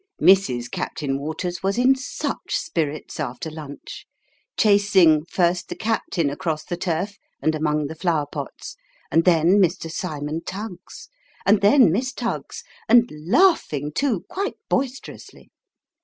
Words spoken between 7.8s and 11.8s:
the flower pots; and then Mr. Cymon Tuggs; and